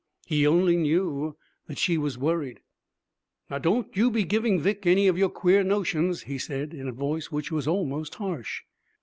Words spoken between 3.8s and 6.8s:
you be giving Vic any of your queer notions,' he said,